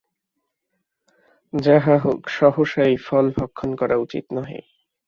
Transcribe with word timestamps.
যাহা 1.53 1.95
হউক, 1.97 2.21
সহসা 2.29 2.81
এই 2.83 2.97
ফল 2.97 3.25
ভক্ষণ 3.37 3.69
করা 3.75 3.95
উচিত 3.97 4.25
নহে। 4.33 4.59